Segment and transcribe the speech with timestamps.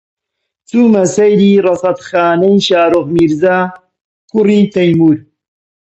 [0.67, 3.59] چوومە سەیری ڕەسەدخانەی شاروخ میرزا،
[4.31, 5.17] کوڕی تەیموور